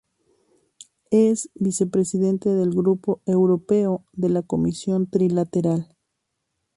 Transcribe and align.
Es 1.11 1.51
vicepresidente 1.53 2.49
del 2.49 2.71
Grupo 2.71 3.21
Europeo 3.27 4.03
de 4.13 4.29
la 4.29 4.41
Comisión 4.41 5.05
Trilateral. 5.05 5.95